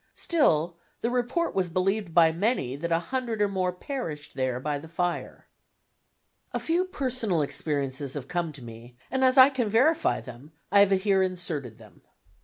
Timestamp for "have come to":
8.15-8.63